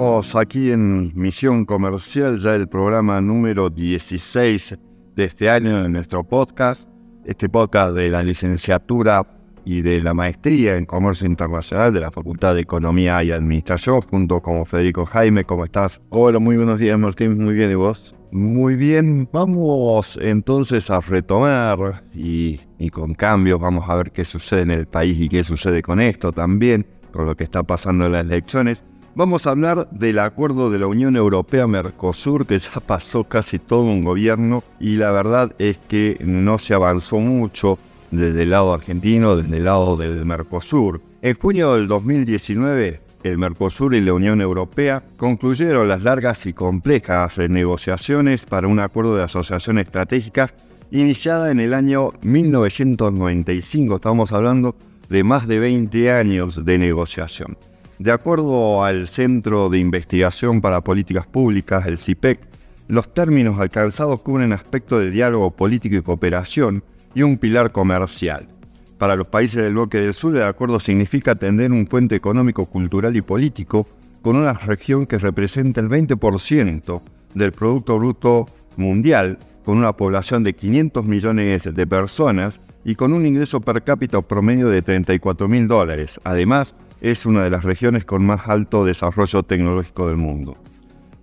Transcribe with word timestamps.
Estamos 0.00 0.34
aquí 0.34 0.72
en 0.72 1.12
Misión 1.14 1.66
Comercial, 1.66 2.38
ya 2.38 2.54
el 2.54 2.68
programa 2.68 3.20
número 3.20 3.68
16 3.68 4.78
de 5.14 5.24
este 5.24 5.50
año 5.50 5.82
de 5.82 5.90
nuestro 5.90 6.24
podcast. 6.24 6.88
Este 7.26 7.50
podcast 7.50 7.94
de 7.94 8.08
la 8.08 8.22
licenciatura 8.22 9.26
y 9.66 9.82
de 9.82 10.02
la 10.02 10.14
maestría 10.14 10.76
en 10.76 10.86
Comercio 10.86 11.26
Internacional 11.26 11.92
de 11.92 12.00
la 12.00 12.10
Facultad 12.10 12.54
de 12.54 12.62
Economía 12.62 13.22
y 13.22 13.30
Administración, 13.30 14.00
junto 14.00 14.40
con 14.40 14.64
Federico 14.64 15.04
Jaime. 15.04 15.44
¿Cómo 15.44 15.64
estás? 15.64 16.00
Hola, 16.08 16.38
muy 16.38 16.56
buenos 16.56 16.78
días, 16.78 16.98
Martín. 16.98 17.36
Muy 17.36 17.52
bien, 17.52 17.70
¿y 17.70 17.74
vos? 17.74 18.14
Muy 18.32 18.76
bien, 18.76 19.28
vamos 19.30 20.18
entonces 20.22 20.88
a 20.88 21.00
retomar 21.00 22.04
y, 22.14 22.58
y 22.78 22.88
con 22.88 23.12
cambios 23.12 23.60
vamos 23.60 23.84
a 23.86 23.96
ver 23.96 24.12
qué 24.12 24.24
sucede 24.24 24.62
en 24.62 24.70
el 24.70 24.86
país 24.86 25.20
y 25.20 25.28
qué 25.28 25.44
sucede 25.44 25.82
con 25.82 26.00
esto 26.00 26.32
también, 26.32 26.86
con 27.12 27.26
lo 27.26 27.36
que 27.36 27.44
está 27.44 27.62
pasando 27.64 28.06
en 28.06 28.12
las 28.12 28.24
elecciones. 28.24 28.82
Vamos 29.16 29.46
a 29.46 29.50
hablar 29.50 29.88
del 29.90 30.20
acuerdo 30.20 30.70
de 30.70 30.78
la 30.78 30.86
Unión 30.86 31.16
Europea-Mercosur, 31.16 32.46
que 32.46 32.56
ya 32.60 32.78
pasó 32.78 33.24
casi 33.24 33.58
todo 33.58 33.82
un 33.82 34.04
gobierno 34.04 34.62
y 34.78 34.96
la 34.96 35.10
verdad 35.10 35.52
es 35.58 35.78
que 35.78 36.16
no 36.24 36.60
se 36.60 36.74
avanzó 36.74 37.18
mucho 37.18 37.76
desde 38.12 38.42
el 38.42 38.50
lado 38.50 38.72
argentino, 38.72 39.34
desde 39.34 39.56
el 39.56 39.64
lado 39.64 39.96
del 39.96 40.24
Mercosur. 40.24 41.00
En 41.22 41.36
junio 41.36 41.74
del 41.74 41.88
2019, 41.88 43.00
el 43.24 43.36
Mercosur 43.36 43.96
y 43.96 44.00
la 44.00 44.12
Unión 44.12 44.40
Europea 44.40 45.02
concluyeron 45.16 45.88
las 45.88 46.04
largas 46.04 46.46
y 46.46 46.52
complejas 46.52 47.36
negociaciones 47.38 48.46
para 48.46 48.68
un 48.68 48.78
acuerdo 48.78 49.16
de 49.16 49.24
asociación 49.24 49.78
estratégica 49.78 50.50
iniciada 50.92 51.50
en 51.50 51.58
el 51.58 51.74
año 51.74 52.12
1995. 52.22 53.96
Estamos 53.96 54.30
hablando 54.30 54.76
de 55.08 55.24
más 55.24 55.48
de 55.48 55.58
20 55.58 56.12
años 56.12 56.64
de 56.64 56.78
negociación. 56.78 57.58
De 58.00 58.12
acuerdo 58.12 58.82
al 58.82 59.08
Centro 59.08 59.68
de 59.68 59.78
Investigación 59.78 60.62
para 60.62 60.80
Políticas 60.80 61.26
Públicas, 61.26 61.86
el 61.86 61.98
CIPEC, 61.98 62.40
los 62.88 63.12
términos 63.12 63.60
alcanzados 63.60 64.22
cubren 64.22 64.54
aspectos 64.54 65.00
de 65.00 65.10
diálogo 65.10 65.50
político 65.50 65.96
y 65.96 66.00
cooperación 66.00 66.82
y 67.14 67.20
un 67.20 67.36
pilar 67.36 67.72
comercial. 67.72 68.48
Para 68.96 69.16
los 69.16 69.26
países 69.26 69.62
del 69.62 69.74
bloque 69.74 69.98
del 69.98 70.14
sur, 70.14 70.34
el 70.34 70.44
acuerdo 70.44 70.80
significa 70.80 71.32
atender 71.32 71.72
un 71.72 71.84
puente 71.84 72.16
económico, 72.16 72.64
cultural 72.64 73.14
y 73.16 73.20
político 73.20 73.86
con 74.22 74.36
una 74.36 74.54
región 74.54 75.04
que 75.04 75.18
representa 75.18 75.82
el 75.82 75.90
20% 75.90 77.02
del 77.34 77.52
Producto 77.52 77.98
Bruto 77.98 78.48
Mundial, 78.78 79.36
con 79.62 79.76
una 79.76 79.94
población 79.94 80.42
de 80.42 80.54
500 80.54 81.04
millones 81.04 81.68
de 81.70 81.86
personas 81.86 82.62
y 82.82 82.94
con 82.94 83.12
un 83.12 83.26
ingreso 83.26 83.60
per 83.60 83.84
cápita 83.84 84.22
promedio 84.22 84.70
de 84.70 84.80
34 84.80 85.48
mil 85.48 85.68
dólares. 85.68 86.18
Además, 86.24 86.74
es 87.00 87.26
una 87.26 87.42
de 87.42 87.50
las 87.50 87.64
regiones 87.64 88.04
con 88.04 88.24
más 88.24 88.48
alto 88.48 88.84
desarrollo 88.84 89.42
tecnológico 89.42 90.08
del 90.08 90.16
mundo. 90.16 90.56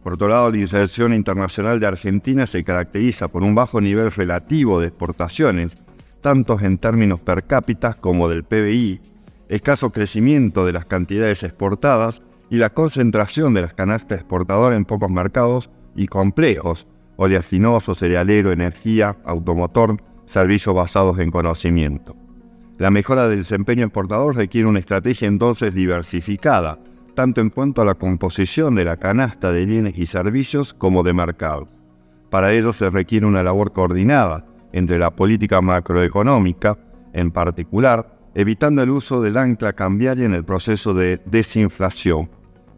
Por 0.04 0.14
otro 0.14 0.28
lado, 0.28 0.52
la 0.52 0.58
inserción 0.58 1.14
internacional 1.14 1.80
de 1.80 1.88
Argentina 1.88 2.48
se 2.48 2.64
caracteriza 2.64 3.28
por 3.28 3.44
un 3.44 3.56
bajo 3.56 3.82
nivel 3.82 4.12
relativo 4.12 4.80
de 4.80 4.88
exportaciones, 4.88 5.78
tanto 6.22 6.60
en 6.60 6.78
términos 6.78 7.20
per 7.20 7.44
cápita 7.46 7.94
como 7.94 8.30
del 8.30 8.44
PBI, 8.44 9.02
escaso 9.50 9.92
crecimiento 9.92 10.66
de 10.66 10.74
las 10.74 10.86
cantidades 10.86 11.44
exportadas 11.44 12.22
y 12.50 12.58
la 12.58 12.70
concentración 12.70 13.54
de 13.54 13.62
las 13.62 13.74
canastas 13.74 14.20
exportadoras 14.20 14.78
en 14.78 14.86
pocos 14.86 15.10
mercados 15.10 15.70
y 15.96 16.08
complejos, 16.08 16.88
oleaginoso, 17.18 17.94
cerealero, 17.94 18.52
energía, 18.52 19.18
automotor, 19.26 20.02
servicios 20.26 20.74
basados 20.74 21.20
en 21.20 21.32
conocimiento. 21.32 22.16
La 22.78 22.92
mejora 22.92 23.28
del 23.28 23.40
desempeño 23.40 23.86
exportador 23.86 24.36
requiere 24.36 24.68
una 24.68 24.78
estrategia 24.78 25.28
entonces 25.28 25.74
diversificada, 25.74 26.78
tanto 27.16 27.42
en 27.42 27.50
cuanto 27.50 27.82
a 27.82 27.86
la 27.86 27.96
composición 27.96 28.76
de 28.76 28.86
la 28.86 28.98
canasta 28.98 29.52
de 29.52 29.66
bienes 29.66 29.98
y 29.98 30.06
servicios 30.06 30.76
como 30.76 31.02
de 31.02 31.14
mercado. 31.14 31.68
Para 32.30 32.54
ello 32.54 32.74
se 32.74 32.92
requiere 32.92 33.26
una 33.26 33.42
labor 33.42 33.72
coordinada 33.72 34.46
entre 34.74 35.00
la 35.00 35.10
política 35.10 35.60
macroeconómica, 35.60 36.78
en 37.14 37.32
particular, 37.32 38.16
evitando 38.36 38.84
el 38.84 38.92
uso 38.92 39.24
del 39.24 39.38
ancla 39.38 39.74
cambiaria 39.74 40.26
en 40.26 40.36
el 40.36 40.46
proceso 40.46 40.94
de 40.94 41.20
desinflación, 41.26 42.30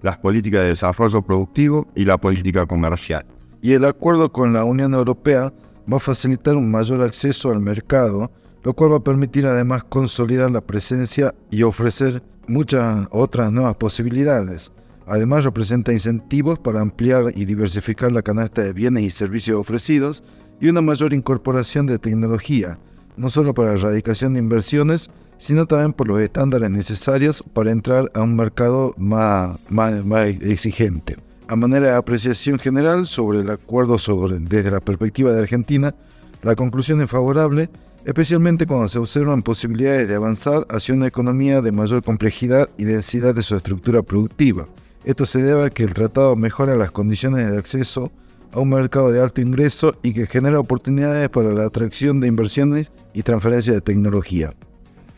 las 0.02 0.18
políticas 0.18 0.62
de 0.62 0.68
desarrollo 0.70 1.22
productivo 1.22 1.88
y 1.94 2.06
la 2.06 2.18
política 2.18 2.66
comercial. 2.66 3.26
Y 3.62 3.74
el 3.74 3.84
acuerdo 3.84 4.32
con 4.32 4.54
la 4.54 4.64
Unión 4.64 4.94
Europea 4.94 5.52
va 5.92 5.98
a 5.98 6.00
facilitar 6.00 6.56
un 6.56 6.72
mayor 6.72 7.02
acceso 7.02 7.52
al 7.52 7.60
mercado 7.60 8.32
lo 8.64 8.74
cual 8.74 8.94
va 8.94 8.98
a 8.98 9.04
permitir 9.04 9.46
además 9.46 9.84
consolidar 9.84 10.52
la 10.52 10.62
presencia 10.62 11.34
y 11.50 11.64
ofrecer 11.64 12.22
muchas 12.48 13.08
otras 13.12 13.52
nuevas 13.52 13.76
posibilidades. 13.76 14.72
Además 15.08 15.44
representa 15.44 15.94
incentivos 15.94 16.60
para 16.60 16.82
ampliar 16.82 17.32
y 17.36 17.46
diversificar 17.46 18.12
la 18.12 18.22
canasta 18.22 18.62
de 18.62 18.74
bienes 18.74 19.04
y 19.04 19.12
servicios 19.12 19.60
ofrecidos 19.60 20.24
y 20.60 20.70
una 20.70 20.82
mayor 20.82 21.14
incorporación 21.14 21.88
de 21.88 22.00
tecnología, 22.00 22.78
no 23.18 23.30
solo 23.30 23.54
para 23.54 23.70
la 23.70 23.80
erradicación 23.80 24.34
de 24.34 24.40
inversiones, 24.40 25.10
sino 25.38 25.66
también 25.66 25.94
por 25.94 26.08
los 26.08 26.20
estándares 26.20 26.70
necesarios 26.70 27.44
para 27.54 27.72
entrar 27.72 28.12
a 28.14 28.22
un 28.22 28.36
mercado 28.36 28.94
más, 28.98 29.58
más, 29.70 29.94
exigente. 30.42 31.16
A 31.48 31.56
manera 31.56 31.88
de 31.88 31.96
apreciación 31.96 32.60
general 32.60 33.08
sobre 33.08 33.40
el 33.40 33.50
acuerdo 33.50 33.98
desde 34.42 34.70
la 34.70 34.82
perspectiva 34.82 35.32
de 35.32 35.40
Argentina, 35.40 35.96
la 36.44 36.56
conclusión 36.56 37.02
es 37.02 37.10
favorable 37.10 37.70
especialmente 38.06 38.66
cuando 38.66 38.88
se 38.88 39.00
observan 39.00 39.44
posibilidades 39.44 40.08
de 40.08 40.16
avanzar 40.16 40.66
hacia 40.70 40.96
una 40.96 41.08
economía 41.08 41.62
de 41.62 41.72
mayor 41.72 42.04
complejidad 42.04 42.70
y 42.78 42.86
densidad 42.86 43.36
de 43.36 43.44
su 43.44 43.56
estructura 43.56 44.02
productiva. 44.02 44.68
Esto 45.04 45.26
se 45.26 45.42
debe 45.42 45.66
a 45.66 45.70
que 45.70 45.84
el 45.84 45.94
tratado 45.94 46.36
mejora 46.36 46.76
las 46.76 46.92
condiciones 46.92 47.50
de 47.50 47.58
acceso 47.58 48.12
a 48.52 48.60
un 48.60 48.70
mercado 48.70 49.12
de 49.12 49.22
alto 49.22 49.42
ingreso 49.42 49.96
y 50.04 50.14
que 50.14 50.28
genera 50.28 50.60
oportunidades 50.60 51.30
para 51.30 51.52
la 51.52 51.66
atracción 51.66 52.20
de 52.20 52.28
inversiones 52.28 52.92
y 53.14 53.24
transferencia 53.24 53.74
de 53.74 53.82
tecnología. 53.82 54.54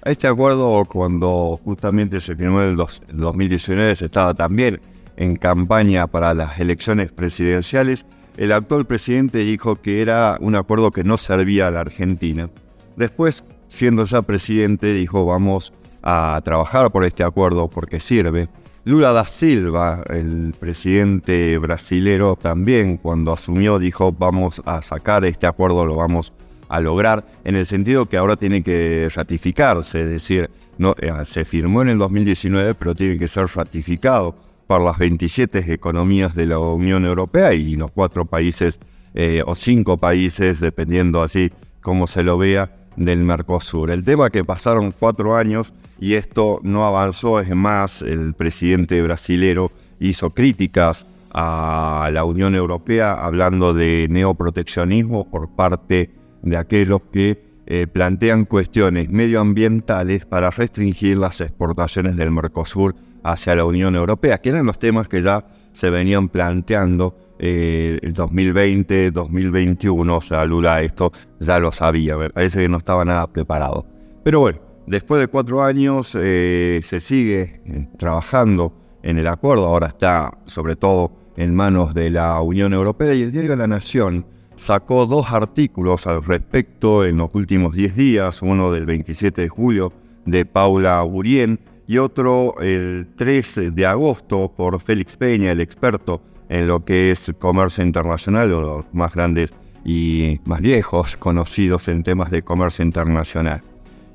Este 0.03 0.27
acuerdo, 0.27 0.83
cuando 0.85 1.59
justamente 1.63 2.19
se 2.19 2.35
firmó 2.35 2.61
en 2.61 2.69
el 2.69 2.75
2019, 2.75 3.95
se 3.95 4.05
estaba 4.05 4.33
también 4.33 4.81
en 5.15 5.35
campaña 5.35 6.07
para 6.07 6.33
las 6.33 6.59
elecciones 6.59 7.11
presidenciales. 7.11 8.05
El 8.37 8.51
actual 8.51 8.85
presidente 8.85 9.39
dijo 9.39 9.75
que 9.75 10.01
era 10.01 10.37
un 10.41 10.55
acuerdo 10.55 10.91
que 10.91 11.03
no 11.03 11.17
servía 11.17 11.67
a 11.67 11.71
la 11.71 11.81
Argentina. 11.81 12.49
Después, 12.95 13.43
siendo 13.67 14.03
ya 14.05 14.21
presidente, 14.21 14.93
dijo 14.93 15.25
vamos 15.25 15.73
a 16.03 16.39
trabajar 16.43 16.91
por 16.91 17.03
este 17.05 17.23
acuerdo 17.23 17.67
porque 17.67 17.99
sirve. 17.99 18.49
Lula 18.83 19.11
da 19.11 19.27
Silva, 19.27 20.03
el 20.09 20.55
presidente 20.59 21.57
brasilero, 21.59 22.35
también 22.35 22.97
cuando 22.97 23.31
asumió 23.31 23.77
dijo 23.77 24.11
vamos 24.11 24.59
a 24.65 24.81
sacar 24.81 25.23
este 25.23 25.45
acuerdo, 25.45 25.85
lo 25.85 25.95
vamos 25.95 26.33
a 26.67 26.79
lograr, 26.79 27.23
en 27.43 27.55
el 27.55 27.67
sentido 27.67 28.07
que 28.07 28.17
ahora 28.17 28.37
tiene 28.37 28.63
que 28.63 29.07
ratificarse, 29.13 30.03
es 30.03 30.09
decir, 30.09 30.49
no, 30.79 30.95
eh, 30.99 31.11
se 31.25 31.45
firmó 31.45 31.83
en 31.83 31.89
el 31.89 31.99
2019, 31.99 32.73
pero 32.73 32.95
tiene 32.95 33.19
que 33.19 33.27
ser 33.27 33.45
ratificado 33.53 34.33
por 34.65 34.81
las 34.81 34.97
27 34.97 35.71
economías 35.71 36.33
de 36.33 36.47
la 36.47 36.57
Unión 36.57 37.05
Europea 37.05 37.53
y 37.53 37.75
los 37.75 37.91
cuatro 37.91 38.25
países 38.25 38.79
eh, 39.13 39.43
o 39.45 39.53
cinco 39.53 39.97
países, 39.97 40.59
dependiendo 40.59 41.21
así 41.21 41.51
cómo 41.81 42.07
se 42.07 42.23
lo 42.23 42.37
vea, 42.37 42.71
del 42.95 43.23
Mercosur. 43.23 43.91
El 43.91 44.03
tema 44.03 44.29
que 44.29 44.43
pasaron 44.43 44.93
cuatro 44.97 45.35
años 45.35 45.73
y 45.99 46.15
esto 46.15 46.59
no 46.63 46.85
avanzó, 46.85 47.39
es 47.39 47.55
más, 47.55 48.01
el 48.01 48.33
presidente 48.33 49.01
brasilero 49.01 49.71
hizo 49.99 50.31
críticas 50.31 51.07
a 51.33 52.09
la 52.11 52.25
Unión 52.25 52.55
Europea 52.55 53.13
hablando 53.13 53.73
de 53.73 54.07
neoproteccionismo 54.09 55.29
por 55.29 55.49
parte 55.49 56.11
de 56.41 56.57
aquellos 56.57 57.01
que 57.11 57.51
eh, 57.67 57.87
plantean 57.87 58.45
cuestiones 58.45 59.09
medioambientales 59.09 60.25
para 60.25 60.49
restringir 60.49 61.17
las 61.17 61.39
exportaciones 61.39 62.17
del 62.17 62.31
Mercosur 62.31 62.95
hacia 63.23 63.55
la 63.55 63.63
Unión 63.63 63.95
Europea, 63.95 64.39
que 64.39 64.49
eran 64.49 64.65
los 64.65 64.79
temas 64.79 65.07
que 65.07 65.21
ya 65.21 65.45
se 65.71 65.89
venían 65.89 66.27
planteando 66.27 67.15
eh, 67.43 67.97
el 68.03 68.13
2020, 68.13 69.09
2021, 69.09 70.15
o 70.15 70.21
sea, 70.21 70.45
Lula 70.45 70.83
esto 70.83 71.11
ya 71.39 71.57
lo 71.57 71.71
sabía, 71.71 72.15
parece 72.31 72.61
que 72.61 72.69
no 72.69 72.77
estaba 72.77 73.03
nada 73.03 73.25
preparado. 73.25 73.83
Pero 74.23 74.41
bueno, 74.41 74.59
después 74.85 75.19
de 75.19 75.27
cuatro 75.27 75.63
años 75.63 76.15
eh, 76.19 76.81
se 76.83 76.99
sigue 76.99 77.61
eh, 77.65 77.87
trabajando 77.97 78.73
en 79.01 79.17
el 79.17 79.25
acuerdo, 79.25 79.65
ahora 79.65 79.87
está 79.87 80.37
sobre 80.45 80.75
todo 80.75 81.13
en 81.35 81.55
manos 81.55 81.95
de 81.95 82.11
la 82.11 82.39
Unión 82.41 82.73
Europea 82.73 83.15
y 83.15 83.23
el 83.23 83.31
diario 83.31 83.55
La 83.55 83.65
Nación 83.65 84.23
sacó 84.55 85.07
dos 85.07 85.31
artículos 85.31 86.05
al 86.05 86.23
respecto 86.23 87.03
en 87.03 87.17
los 87.17 87.33
últimos 87.33 87.73
10 87.73 87.95
días, 87.95 88.43
uno 88.43 88.71
del 88.71 88.85
27 88.85 89.41
de 89.41 89.49
julio 89.49 89.93
de 90.27 90.45
Paula 90.45 91.01
Burien 91.01 91.59
y 91.87 91.97
otro 91.97 92.53
el 92.61 93.07
13 93.15 93.71
de 93.71 93.85
agosto 93.87 94.53
por 94.55 94.79
Félix 94.79 95.17
Peña, 95.17 95.51
el 95.51 95.59
experto 95.59 96.21
en 96.51 96.67
lo 96.67 96.83
que 96.83 97.11
es 97.11 97.33
comercio 97.39 97.81
internacional, 97.81 98.49
de 98.49 98.55
los 98.55 98.85
más 98.91 99.15
grandes 99.15 99.53
y 99.85 100.41
más 100.43 100.59
viejos 100.59 101.15
conocidos 101.17 101.87
en 101.87 102.03
temas 102.03 102.29
de 102.29 102.43
comercio 102.43 102.83
internacional. 102.83 103.61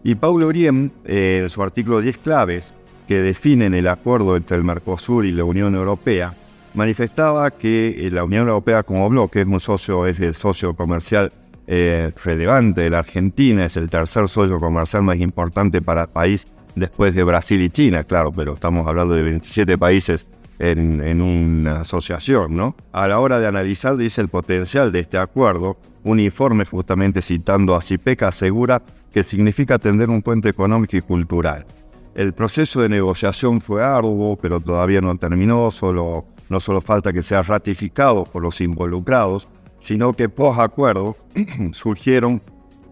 Y 0.04 0.14
Paulo 0.16 0.48
Urien, 0.48 0.92
eh, 1.06 1.40
en 1.42 1.50
su 1.50 1.62
artículo 1.62 2.00
10 2.00 2.18
claves 2.18 2.74
que 3.08 3.22
definen 3.22 3.72
el 3.72 3.88
acuerdo 3.88 4.36
entre 4.36 4.58
el 4.58 4.64
Mercosur 4.64 5.24
y 5.24 5.32
la 5.32 5.44
Unión 5.44 5.74
Europea, 5.74 6.34
manifestaba 6.74 7.50
que 7.50 8.06
la 8.12 8.22
Unión 8.22 8.48
Europea 8.48 8.82
como 8.82 9.08
bloque 9.08 9.40
es 9.40 9.46
un 9.46 9.58
socio, 9.58 10.06
es 10.06 10.20
el 10.20 10.34
socio 10.34 10.74
comercial 10.74 11.32
eh, 11.66 12.12
relevante 12.22 12.82
de 12.82 12.90
la 12.90 12.98
Argentina, 12.98 13.64
es 13.64 13.78
el 13.78 13.88
tercer 13.88 14.28
socio 14.28 14.60
comercial 14.60 15.02
más 15.02 15.16
importante 15.18 15.80
para 15.80 16.02
el 16.02 16.08
país 16.08 16.46
después 16.74 17.14
de 17.14 17.24
Brasil 17.24 17.62
y 17.62 17.70
China, 17.70 18.04
claro, 18.04 18.30
pero 18.30 18.52
estamos 18.52 18.86
hablando 18.86 19.14
de 19.14 19.22
27 19.22 19.78
países 19.78 20.26
en, 20.58 21.20
una 21.20 21.80
asociación, 21.80 22.54
¿no? 22.54 22.76
A 22.92 23.08
la 23.08 23.20
hora 23.20 23.38
de 23.38 23.46
analizar, 23.46 23.96
dice 23.96 24.20
el 24.20 24.28
potencial 24.28 24.92
de 24.92 25.00
este 25.00 25.18
acuerdo, 25.18 25.76
un 26.04 26.20
informe 26.20 26.64
justamente 26.64 27.22
citando 27.22 27.74
a 27.74 27.82
CIPECA 27.82 28.28
asegura 28.28 28.82
que 29.12 29.24
significa 29.24 29.78
tender 29.78 30.08
un 30.10 30.22
puente 30.22 30.48
económico 30.48 30.96
y 30.96 31.00
cultural. 31.00 31.66
El 32.14 32.32
proceso 32.32 32.80
de 32.80 32.88
negociación 32.88 33.60
fue 33.60 33.84
arduo, 33.84 34.36
pero 34.36 34.60
todavía 34.60 35.00
no 35.00 35.16
terminó, 35.16 35.70
solo, 35.70 36.26
no 36.48 36.60
solo 36.60 36.80
falta 36.80 37.12
que 37.12 37.22
sea 37.22 37.42
ratificado 37.42 38.24
por 38.24 38.42
los 38.42 38.60
involucrados, 38.60 39.48
sino 39.80 40.14
que 40.14 40.28
post 40.28 40.60
acuerdo 40.60 41.16
surgieron, 41.72 42.42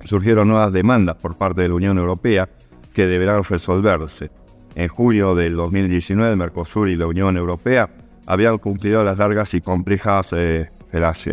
surgieron 0.04 0.48
nuevas 0.48 0.72
demandas 0.72 1.16
por 1.16 1.36
parte 1.36 1.62
de 1.62 1.68
la 1.68 1.74
Unión 1.74 1.96
Europea 1.98 2.48
que 2.92 3.06
deberán 3.06 3.42
resolverse. 3.44 4.30
En 4.74 4.88
junio 4.88 5.34
del 5.34 5.56
2019, 5.56 6.32
el 6.32 6.36
Mercosur 6.36 6.88
y 6.88 6.96
la 6.96 7.06
Unión 7.06 7.36
Europea 7.36 7.90
habían 8.26 8.58
cumplido 8.58 9.04
las 9.04 9.18
largas 9.18 9.54
y 9.54 9.60
complejas 9.60 10.32
eh, 10.32 10.70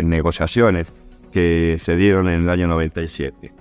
negociaciones 0.03 0.93
que 1.31 1.77
se 1.79 1.95
dieron 1.95 2.27
en 2.27 2.43
el 2.43 2.49
año 2.49 2.67
97. 2.67 3.53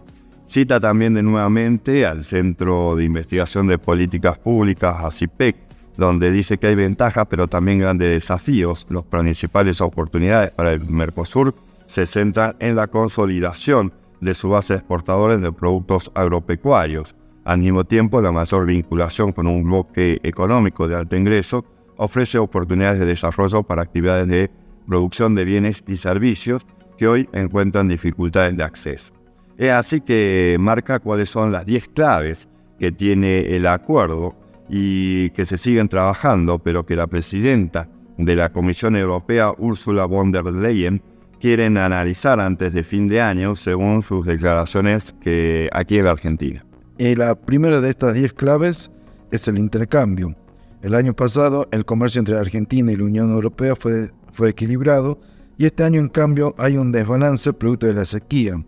Cita 0.44 0.80
también 0.80 1.14
de 1.14 1.22
nuevamente 1.22 2.04
al 2.04 2.24
Centro 2.24 2.96
de 2.96 3.04
Investigación 3.04 3.68
de 3.68 3.78
Políticas 3.78 4.36
Públicas, 4.36 4.96
ACIPEC, 5.04 5.56
donde 5.96 6.32
dice 6.32 6.58
que 6.58 6.66
hay 6.66 6.74
ventajas 6.74 7.26
pero 7.30 7.46
también 7.46 7.78
grandes 7.78 8.10
desafíos. 8.10 8.86
Las 8.90 9.04
principales 9.04 9.80
oportunidades 9.80 10.50
para 10.50 10.72
el 10.72 10.80
Mercosur 10.90 11.54
se 11.86 12.06
centran 12.06 12.56
en 12.58 12.74
la 12.74 12.88
consolidación 12.88 13.92
de 14.20 14.34
su 14.34 14.48
base 14.48 14.74
de 14.74 14.78
exportadores 14.78 15.40
de 15.40 15.52
productos 15.52 16.10
agropecuarios, 16.14 17.14
al 17.50 17.58
mismo 17.58 17.82
tiempo, 17.82 18.20
la 18.20 18.30
mayor 18.30 18.64
vinculación 18.64 19.32
con 19.32 19.48
un 19.48 19.64
bloque 19.64 20.20
económico 20.22 20.86
de 20.86 20.94
alto 20.94 21.16
ingreso 21.16 21.64
ofrece 21.96 22.38
oportunidades 22.38 23.00
de 23.00 23.06
desarrollo 23.06 23.64
para 23.64 23.82
actividades 23.82 24.28
de 24.28 24.52
producción 24.86 25.34
de 25.34 25.44
bienes 25.44 25.82
y 25.88 25.96
servicios 25.96 26.64
que 26.96 27.08
hoy 27.08 27.28
encuentran 27.32 27.88
dificultades 27.88 28.56
de 28.56 28.62
acceso. 28.62 29.12
Es 29.58 29.72
así 29.72 30.00
que 30.00 30.58
marca 30.60 31.00
cuáles 31.00 31.28
son 31.28 31.50
las 31.50 31.66
10 31.66 31.88
claves 31.88 32.48
que 32.78 32.92
tiene 32.92 33.40
el 33.56 33.66
acuerdo 33.66 34.36
y 34.68 35.30
que 35.30 35.44
se 35.44 35.56
siguen 35.56 35.88
trabajando, 35.88 36.60
pero 36.60 36.86
que 36.86 36.94
la 36.94 37.08
presidenta 37.08 37.88
de 38.16 38.36
la 38.36 38.52
Comisión 38.52 38.94
Europea, 38.94 39.52
Ursula 39.58 40.04
von 40.04 40.30
der 40.30 40.44
Leyen, 40.44 41.02
quieren 41.40 41.78
analizar 41.78 42.38
antes 42.38 42.72
de 42.72 42.84
fin 42.84 43.08
de 43.08 43.20
año, 43.20 43.56
según 43.56 44.02
sus 44.02 44.24
declaraciones 44.24 45.16
que 45.20 45.68
aquí 45.72 45.98
en 45.98 46.04
la 46.04 46.12
Argentina. 46.12 46.64
Y 47.00 47.14
la 47.14 47.34
primera 47.34 47.80
de 47.80 47.88
estas 47.88 48.12
10 48.12 48.34
claves 48.34 48.90
es 49.30 49.48
el 49.48 49.56
intercambio. 49.56 50.36
El 50.82 50.94
año 50.94 51.14
pasado 51.14 51.66
el 51.70 51.86
comercio 51.86 52.18
entre 52.18 52.36
Argentina 52.36 52.92
y 52.92 52.96
la 52.96 53.04
Unión 53.04 53.30
Europea 53.30 53.74
fue, 53.74 54.10
fue 54.32 54.50
equilibrado 54.50 55.18
y 55.56 55.64
este 55.64 55.82
año 55.82 55.98
en 55.98 56.10
cambio 56.10 56.54
hay 56.58 56.76
un 56.76 56.92
desbalance 56.92 57.54
producto 57.54 57.86
de 57.86 57.94
la 57.94 58.04
sequía. 58.04 58.62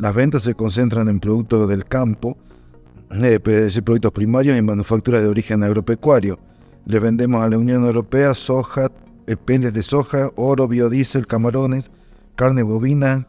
Las 0.00 0.12
ventas 0.12 0.42
se 0.42 0.54
concentran 0.54 1.08
en 1.08 1.20
productos 1.20 1.68
del 1.68 1.84
campo, 1.84 2.36
eh, 3.12 3.38
decir, 3.44 3.84
productos 3.84 4.10
primarios 4.10 4.58
y 4.58 4.62
manufacturas 4.62 5.22
de 5.22 5.28
origen 5.28 5.62
agropecuario. 5.62 6.36
Le 6.84 6.98
vendemos 6.98 7.44
a 7.44 7.48
la 7.48 7.58
Unión 7.58 7.84
Europea 7.84 8.34
soja, 8.34 8.90
eh, 9.28 9.36
peles 9.36 9.72
de 9.72 9.84
soja, 9.84 10.32
oro, 10.34 10.66
biodiesel, 10.66 11.28
camarones, 11.28 11.92
carne 12.34 12.64
bovina, 12.64 13.28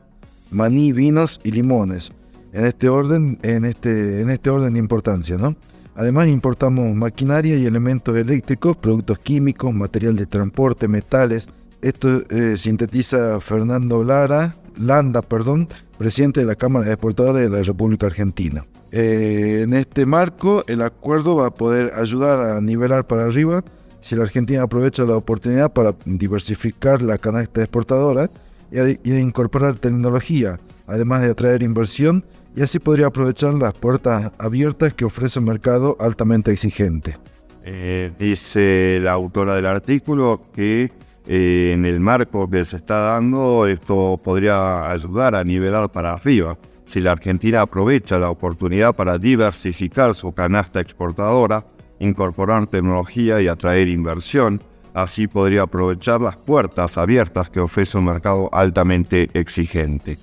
maní, 0.50 0.92
vinos 0.92 1.40
y 1.44 1.52
limones 1.52 2.12
en 2.54 2.66
este 2.66 2.90
orden, 2.90 3.40
en 3.44 3.66
este, 3.66 4.22
en 4.22 4.30
este 4.30 4.50
orden 4.50 4.74
de 4.74 4.80
importancia, 4.80 5.38
¿no? 5.38 5.56
Además 5.96 6.28
importamos 6.28 6.96
maquinaria 6.96 7.58
y 7.58 7.66
elementos 7.66 8.16
eléctricos, 8.16 8.78
productos 8.78 9.20
químicos, 9.20 9.74
material 9.74 10.16
de 10.16 10.26
transporte, 10.26 10.88
metales. 10.88 11.50
Esto 11.82 12.24
eh, 12.30 12.56
sintetiza 12.58 13.42
Fernando 13.42 14.04
Lara, 14.04 14.56
Landa, 14.78 15.22
perdón, 15.22 15.68
presidente 15.98 16.40
de 16.40 16.46
la 16.46 16.56
Cámara 16.56 16.86
de 16.86 16.94
Exportadores 16.94 17.44
de 17.44 17.50
la 17.50 17.62
República 17.64 18.06
Argentina. 18.06 18.66
Eh, 18.94 19.64
en 19.66 19.74
este 19.74 20.06
marco, 20.06 20.64
el 20.68 20.82
acuerdo 20.82 21.36
va 21.36 21.48
a 21.48 21.54
poder 21.54 21.92
ayudar 21.94 22.40
a 22.40 22.62
nivelar 22.62 23.06
para 23.06 23.26
arriba 23.26 23.62
si 24.00 24.16
la 24.16 24.24
Argentina 24.24 24.64
aprovecha 24.64 25.04
la 25.04 25.18
oportunidad 25.18 25.74
para 25.74 25.94
diversificar 26.06 27.02
la 27.02 27.18
canasta 27.18 27.60
exportadora 27.60 28.32
y, 28.72 29.10
y 29.10 29.18
incorporar 29.18 29.76
tecnología, 29.76 30.62
además 30.88 31.24
de 31.24 31.32
atraer 31.32 31.62
inversión 31.62 32.24
y 32.56 32.62
así 32.62 32.80
podría 32.80 33.08
aprovechar 33.08 33.54
las 33.54 33.74
puertas 33.74 34.32
abiertas 34.38 34.94
que 34.94 35.06
ofrece 35.06 35.40
un 35.40 35.46
mercado 35.46 35.96
altamente 36.00 36.52
exigente. 36.52 37.18
Eh, 37.64 38.12
dice 38.18 39.00
la 39.02 39.12
autora 39.12 39.56
del 39.56 39.66
artículo 39.66 40.42
que 40.54 40.92
eh, 41.28 41.72
en 41.74 41.86
el 41.86 42.00
marco 42.00 42.50
que 42.50 42.66
se 42.66 42.78
está 42.78 43.00
dando 43.02 43.68
esto 43.68 44.20
podría 44.24 44.90
ayudar 44.90 45.36
a 45.36 45.44
nivelar 45.44 45.92
para 45.92 46.14
arriba. 46.14 46.58
Si 46.86 47.02
la 47.02 47.12
Argentina 47.12 47.62
aprovecha 47.62 48.18
la 48.18 48.32
oportunidad 48.32 48.96
para 48.96 49.20
diversificar 49.20 50.16
su 50.16 50.32
canasta 50.34 50.80
exportadora, 50.80 51.66
incorporar 52.00 52.66
tecnología 52.66 53.42
y 53.42 53.48
atraer 53.48 53.90
inversión, 53.90 54.64
así 54.94 55.28
podría 55.28 55.64
aprovechar 55.64 56.20
las 56.22 56.38
puertas 56.38 56.98
abiertas 56.98 57.50
que 57.50 57.60
ofrece 57.60 57.98
un 57.98 58.06
mercado 58.06 58.50
altamente 58.52 59.30
exigente. 59.34 60.18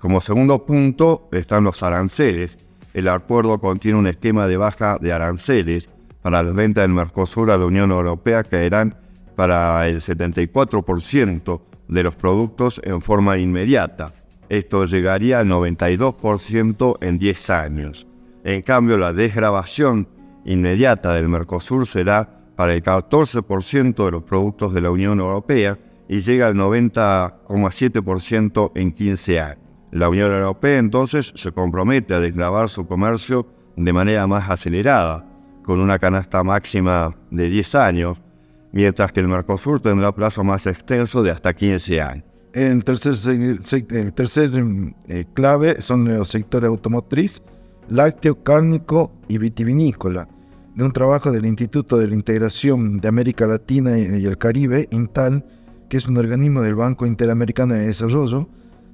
Como 0.00 0.22
segundo 0.22 0.64
punto 0.64 1.28
están 1.30 1.64
los 1.64 1.82
aranceles. 1.82 2.56
El 2.94 3.08
acuerdo 3.08 3.60
contiene 3.60 3.98
un 3.98 4.06
esquema 4.06 4.46
de 4.46 4.56
baja 4.56 4.96
de 4.98 5.12
aranceles 5.12 5.90
para 6.22 6.42
las 6.42 6.54
ventas 6.54 6.80
del 6.82 6.92
Mercosur 6.92 7.50
a 7.50 7.58
la 7.58 7.66
Unión 7.66 7.90
Europea 7.90 8.46
eran 8.50 8.96
para 9.36 9.86
el 9.88 10.00
74% 10.00 11.60
de 11.88 12.02
los 12.02 12.14
productos 12.14 12.80
en 12.82 13.02
forma 13.02 13.36
inmediata. 13.38 14.14
Esto 14.48 14.86
llegaría 14.86 15.40
al 15.40 15.48
92% 15.48 16.96
en 17.02 17.18
10 17.18 17.50
años. 17.50 18.06
En 18.42 18.62
cambio, 18.62 18.96
la 18.96 19.12
desgrabación 19.12 20.08
inmediata 20.46 21.12
del 21.14 21.28
Mercosur 21.28 21.86
será 21.86 22.40
para 22.56 22.72
el 22.72 22.82
14% 22.82 24.02
de 24.04 24.10
los 24.10 24.22
productos 24.22 24.72
de 24.72 24.80
la 24.80 24.90
Unión 24.90 25.20
Europea 25.20 25.76
y 26.08 26.20
llega 26.20 26.46
al 26.46 26.54
90,7% 26.54 28.72
en 28.74 28.92
15 28.92 29.40
años. 29.40 29.69
La 29.92 30.08
Unión 30.08 30.32
Europea 30.32 30.78
entonces 30.78 31.32
se 31.34 31.50
compromete 31.50 32.14
a 32.14 32.20
desgravar 32.20 32.68
su 32.68 32.86
comercio 32.86 33.46
de 33.76 33.92
manera 33.92 34.26
más 34.26 34.48
acelerada, 34.48 35.26
con 35.64 35.80
una 35.80 35.98
canasta 35.98 36.44
máxima 36.44 37.16
de 37.30 37.48
10 37.48 37.74
años, 37.74 38.22
mientras 38.72 39.10
que 39.12 39.20
el 39.20 39.28
Mercosur 39.28 39.80
tendrá 39.80 40.12
plazo 40.12 40.44
más 40.44 40.66
extenso 40.66 41.22
de 41.22 41.30
hasta 41.30 41.54
15 41.54 42.00
años. 42.00 42.24
El 42.52 42.84
tercer, 42.84 43.14
el 43.30 44.12
tercer 44.12 44.50
eh, 45.08 45.24
clave 45.34 45.80
son 45.80 46.04
los 46.16 46.28
sectores 46.28 46.68
automotriz, 46.68 47.42
lácteo, 47.88 48.42
cárnico 48.42 49.12
y 49.28 49.38
vitivinícola, 49.38 50.28
de 50.74 50.84
un 50.84 50.92
trabajo 50.92 51.32
del 51.32 51.46
Instituto 51.46 51.98
de 51.98 52.08
la 52.08 52.14
Integración 52.14 53.00
de 53.00 53.08
América 53.08 53.46
Latina 53.46 53.98
y 53.98 54.24
el 54.24 54.38
Caribe, 54.38 54.88
INTAL, 54.90 55.44
que 55.88 55.96
es 55.96 56.06
un 56.06 56.16
organismo 56.16 56.62
del 56.62 56.76
Banco 56.76 57.06
Interamericano 57.06 57.74
de 57.74 57.86
Desarrollo, 57.86 58.48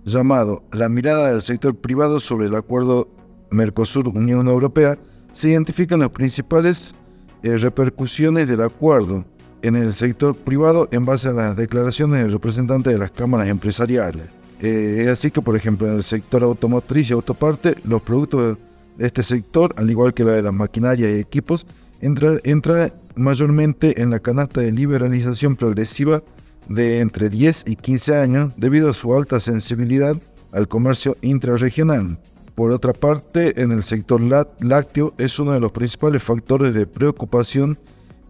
llamado 0.06 0.62
La 0.72 0.88
mirada 0.88 1.30
del 1.30 1.42
sector 1.42 1.76
privado 1.76 2.20
sobre 2.20 2.46
el 2.46 2.54
acuerdo 2.54 3.08
Mercosur-Unión 3.50 4.48
Europea, 4.48 4.98
se 5.32 5.50
identifican 5.50 6.00
las 6.00 6.10
principales 6.10 6.94
eh, 7.42 7.56
repercusiones 7.58 8.48
del 8.48 8.62
acuerdo 8.62 9.24
en 9.62 9.76
el 9.76 9.92
sector 9.92 10.36
privado 10.36 10.88
en 10.92 11.04
base 11.04 11.28
a 11.28 11.32
las 11.32 11.56
declaraciones 11.56 12.22
del 12.22 12.32
representante 12.32 12.90
de 12.90 12.98
las 12.98 13.10
cámaras 13.10 13.48
empresariales. 13.48 14.26
Eh, 14.60 15.02
es 15.02 15.08
así 15.08 15.30
que, 15.30 15.42
por 15.42 15.56
ejemplo, 15.56 15.86
en 15.86 15.94
el 15.94 16.02
sector 16.02 16.42
automotriz 16.44 17.10
y 17.10 17.12
autoparte, 17.12 17.74
los 17.84 18.00
productos 18.00 18.56
de 18.96 19.06
este 19.06 19.22
sector, 19.22 19.74
al 19.76 19.90
igual 19.90 20.14
que 20.14 20.24
la 20.24 20.32
de 20.32 20.42
la 20.42 20.52
maquinaria 20.52 21.10
y 21.10 21.20
equipos, 21.20 21.66
entra, 22.00 22.38
entra 22.44 22.92
mayormente 23.16 24.00
en 24.00 24.10
la 24.10 24.20
canasta 24.20 24.60
de 24.60 24.72
liberalización 24.72 25.56
progresiva 25.56 26.22
de 26.68 27.00
entre 27.00 27.28
10 27.28 27.64
y 27.66 27.76
15 27.76 28.16
años 28.16 28.54
debido 28.56 28.90
a 28.90 28.94
su 28.94 29.14
alta 29.14 29.40
sensibilidad 29.40 30.16
al 30.52 30.68
comercio 30.68 31.16
intrarregional. 31.22 32.18
Por 32.54 32.70
otra 32.70 32.94
parte, 32.94 33.60
en 33.60 33.70
el 33.70 33.82
sector 33.82 34.20
lácteo 34.60 35.12
es 35.18 35.38
uno 35.38 35.52
de 35.52 35.60
los 35.60 35.72
principales 35.72 36.22
factores 36.22 36.74
de 36.74 36.86
preocupación 36.86 37.78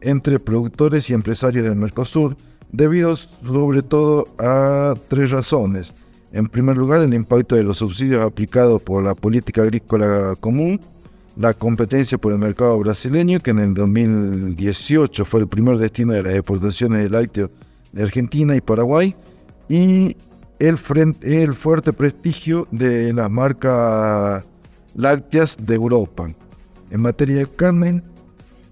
entre 0.01 0.41
productores 0.41 1.09
y 1.09 1.15
empresarios 1.15 1.65
del 1.65 1.77
Mercosur, 1.77 2.37
debido 2.73 3.15
sobre 3.15 3.83
todo 3.83 4.27
a 4.39 4.95
tres 5.09 5.31
razones. 5.31 5.95
En 6.33 6.49
primer 6.49 6.77
lugar, 6.77 7.01
el 7.01 7.15
impacto 7.15 7.55
de 7.55 7.63
los 7.63 7.79
subsidios 7.79 8.25
aplicados 8.25 8.83
por 8.83 9.03
la 9.03 9.15
política 9.15 9.63
agrícola 9.63 10.35
común, 10.41 10.81
la 11.37 11.55
competencia 11.55 12.19
por 12.19 12.33
el 12.33 12.39
mercado 12.39 12.79
brasileño, 12.79 13.41
que 13.41 13.53
en 13.53 13.61
el 13.61 13.75
2018 13.75 15.25
fue 15.25 15.41
el 15.41 15.49
primer 15.49 15.79
destino 15.79 16.15
de 16.15 16.23
las 16.25 16.35
exportaciones 16.35 17.03
de 17.05 17.11
lácteos 17.11 17.51
de 17.93 18.03
Argentina 18.03 18.55
y 18.55 18.61
Paraguay, 18.61 19.15
y 19.69 20.17
el, 20.59 20.79
el 21.23 21.55
fuerte 21.55 21.93
prestigio 21.93 22.67
de 22.71 23.13
las 23.13 23.31
marcas 23.31 24.45
lácteas 24.95 25.57
de 25.61 25.75
Europa. 25.75 26.29
En 26.91 27.01
materia 27.01 27.39
de 27.39 27.47
carne, 27.47 28.03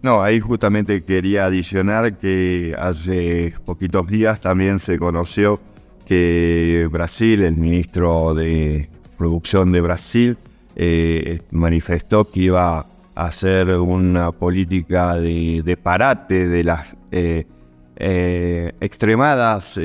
no, 0.04 0.22
ahí 0.22 0.38
justamente 0.38 1.02
quería 1.02 1.46
adicionar 1.46 2.18
que 2.18 2.76
hace 2.78 3.54
poquitos 3.64 4.06
días 4.06 4.38
también 4.38 4.78
se 4.78 4.98
conoció 4.98 5.62
que 6.04 6.86
Brasil, 6.92 7.42
el 7.42 7.56
ministro 7.56 8.34
de 8.34 8.90
Producción 9.16 9.72
de 9.72 9.80
Brasil, 9.80 10.36
eh, 10.76 11.40
manifestó 11.50 12.30
que 12.30 12.40
iba 12.40 12.80
a 12.80 12.86
hacer 13.14 13.78
una 13.78 14.30
política 14.32 15.14
de, 15.14 15.78
parate 15.82 16.48
de 16.48 16.64
las 16.64 16.94
eh, 17.10 17.46
eh, 17.96 18.72
extremadas 18.80 19.78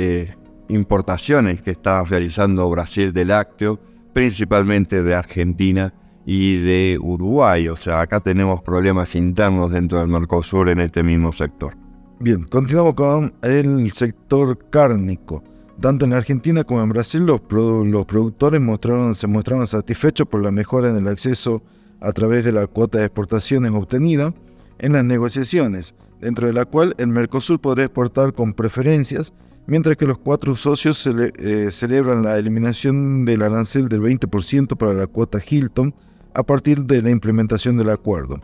importaciones 0.69 1.61
que 1.61 1.71
está 1.71 2.03
realizando 2.03 2.69
Brasil 2.69 3.11
de 3.11 3.25
lácteo, 3.25 3.79
principalmente 4.13 5.03
de 5.03 5.15
Argentina 5.15 5.93
y 6.25 6.57
de 6.57 6.99
Uruguay. 7.01 7.67
O 7.67 7.75
sea, 7.75 8.01
acá 8.01 8.19
tenemos 8.19 8.61
problemas 8.61 9.15
internos 9.15 9.71
dentro 9.71 9.99
del 9.99 10.07
Mercosur 10.07 10.69
en 10.69 10.79
este 10.79 11.03
mismo 11.03 11.33
sector. 11.33 11.75
Bien, 12.19 12.43
continuamos 12.43 12.93
con 12.95 13.33
el 13.41 13.91
sector 13.91 14.69
cárnico. 14.69 15.43
Tanto 15.79 16.05
en 16.05 16.13
Argentina 16.13 16.63
como 16.65 16.83
en 16.83 16.89
Brasil 16.89 17.25
los, 17.25 17.41
los 17.49 18.05
productores 18.05 18.59
mostraron, 18.59 19.15
se 19.15 19.27
mostraron 19.27 19.65
satisfechos 19.65 20.27
por 20.27 20.43
la 20.43 20.51
mejora 20.51 20.89
en 20.89 20.97
el 20.97 21.07
acceso 21.07 21.63
a 22.01 22.11
través 22.11 22.43
de 22.43 22.51
la 22.51 22.67
cuota 22.67 22.99
de 22.99 23.05
exportaciones 23.05 23.71
obtenida 23.71 24.33
en 24.79 24.93
las 24.93 25.05
negociaciones, 25.05 25.95
dentro 26.19 26.47
de 26.47 26.53
la 26.53 26.65
cual 26.65 26.95
el 26.97 27.07
Mercosur 27.07 27.59
podrá 27.59 27.85
exportar 27.85 28.33
con 28.33 28.53
preferencias, 28.53 29.33
mientras 29.67 29.97
que 29.97 30.05
los 30.05 30.17
cuatro 30.17 30.55
socios 30.55 31.07
eh, 31.07 31.69
celebran 31.71 32.23
la 32.23 32.37
eliminación 32.37 33.25
del 33.25 33.41
arancel 33.41 33.87
del 33.87 34.01
20% 34.01 34.77
para 34.77 34.93
la 34.93 35.07
cuota 35.07 35.39
Hilton 35.47 35.93
a 36.33 36.43
partir 36.43 36.83
de 36.83 37.01
la 37.01 37.09
implementación 37.09 37.77
del 37.77 37.89
acuerdo. 37.89 38.41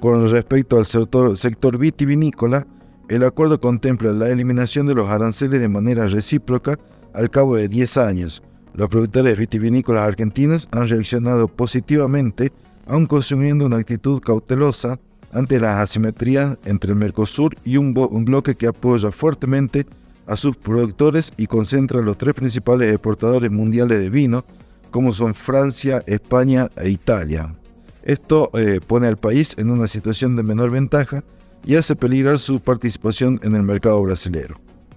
Con 0.00 0.28
respecto 0.28 0.78
al 0.78 0.86
sector, 0.86 1.36
sector 1.36 1.78
vitivinícola, 1.78 2.66
el 3.08 3.24
acuerdo 3.24 3.60
contempla 3.60 4.12
la 4.12 4.28
eliminación 4.28 4.86
de 4.86 4.94
los 4.94 5.08
aranceles 5.08 5.60
de 5.60 5.68
manera 5.68 6.06
recíproca 6.06 6.78
al 7.14 7.30
cabo 7.30 7.56
de 7.56 7.68
10 7.68 7.96
años. 7.98 8.42
Los 8.74 8.88
productores 8.88 9.38
vitivinícolas 9.38 10.02
argentinos 10.02 10.68
han 10.72 10.88
reaccionado 10.88 11.48
positivamente, 11.48 12.52
aun 12.86 13.06
consumiendo 13.06 13.64
una 13.64 13.78
actitud 13.78 14.20
cautelosa 14.20 14.98
ante 15.36 15.60
las 15.60 15.76
asimetrías 15.76 16.56
entre 16.64 16.92
el 16.92 16.96
Mercosur 16.96 17.54
y 17.62 17.76
un, 17.76 17.92
bloque 17.92 18.54
que 18.54 18.68
apoya 18.68 19.12
fuertemente 19.12 19.84
a 20.26 20.34
sus 20.34 20.56
productores 20.56 21.30
y 21.36 21.46
concentra 21.46 22.00
los 22.00 22.16
tres 22.16 22.34
principales 22.34 22.90
exportadores 22.90 23.50
mundiales 23.50 23.98
de 23.98 24.08
vino, 24.08 24.46
como 24.90 25.12
son 25.12 25.34
Francia, 25.34 26.02
España 26.06 26.70
e 26.76 26.88
Italia. 26.88 27.54
Esto 28.02 28.50
eh, 28.54 28.80
pone 28.84 29.08
al 29.08 29.18
país 29.18 29.54
en 29.58 29.70
una 29.70 29.86
situación 29.88 30.36
de 30.36 30.42
menor 30.42 30.70
ventaja 30.70 31.22
y 31.66 31.74
hace 31.74 31.96
peligrar 31.96 32.38
su 32.38 32.60
participación 32.60 33.38
en 33.42 33.54
el 33.56 33.62
mercado 33.62 34.00
brasileño. 34.02 34.54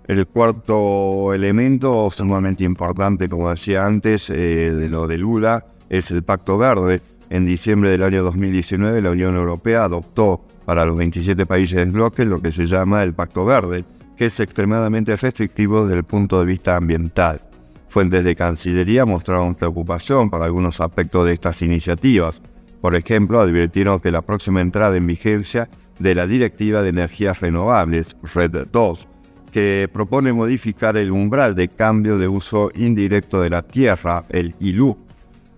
El 0.07 0.25
cuarto 0.25 1.33
elemento, 1.33 2.09
sumamente 2.11 2.63
importante, 2.63 3.27
como 3.27 3.49
decía 3.49 3.85
antes, 3.85 4.29
eh, 4.29 4.71
de 4.73 4.87
lo 4.87 5.05
de 5.05 5.17
Lula, 5.17 5.65
es 5.89 6.11
el 6.11 6.23
Pacto 6.23 6.57
Verde. 6.57 7.01
En 7.29 7.45
diciembre 7.45 7.91
del 7.91 8.01
año 8.01 8.23
2019, 8.23 9.01
la 9.03 9.11
Unión 9.11 9.35
Europea 9.35 9.83
adoptó 9.83 10.41
para 10.65 10.83
los 10.85 10.97
27 10.97 11.45
países 11.45 11.77
del 11.77 11.91
bloque 11.91 12.25
lo 12.25 12.41
que 12.41 12.51
se 12.51 12.65
llama 12.65 13.03
el 13.03 13.13
Pacto 13.13 13.45
Verde, 13.45 13.85
que 14.17 14.25
es 14.25 14.39
extremadamente 14.39 15.15
restrictivo 15.15 15.85
desde 15.85 15.99
el 15.99 16.03
punto 16.05 16.39
de 16.39 16.45
vista 16.45 16.75
ambiental. 16.75 17.41
Fuentes 17.87 18.23
de 18.23 18.35
Cancillería 18.35 19.05
mostraron 19.05 19.53
preocupación 19.53 20.31
por 20.31 20.41
algunos 20.41 20.81
aspectos 20.81 21.25
de 21.27 21.33
estas 21.33 21.61
iniciativas. 21.61 22.41
Por 22.81 22.95
ejemplo, 22.95 23.39
advirtieron 23.39 23.99
que 23.99 24.11
la 24.11 24.21
próxima 24.23 24.61
entrada 24.61 24.97
en 24.97 25.05
vigencia 25.05 25.69
de 25.99 26.15
la 26.15 26.25
Directiva 26.25 26.81
de 26.81 26.89
Energías 26.89 27.41
Renovables, 27.41 28.15
RED 28.33 28.67
2, 28.71 29.07
que 29.51 29.87
propone 29.91 30.33
modificar 30.33 30.97
el 30.97 31.11
umbral 31.11 31.55
de 31.55 31.67
cambio 31.67 32.17
de 32.17 32.27
uso 32.27 32.71
indirecto 32.75 33.41
de 33.41 33.49
la 33.49 33.61
tierra, 33.61 34.23
el 34.29 34.55
ILU, 34.59 34.97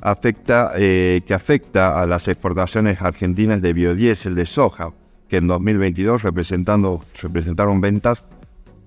afecta, 0.01 0.71
eh, 0.75 1.21
que 1.25 1.33
afecta 1.33 2.01
a 2.01 2.05
las 2.05 2.27
exportaciones 2.27 3.01
argentinas 3.01 3.61
de 3.61 3.73
biodiesel 3.73 4.35
de 4.35 4.45
soja, 4.45 4.91
que 5.29 5.37
en 5.37 5.47
2022 5.47 6.23
representaron 6.23 7.81
ventas 7.81 8.25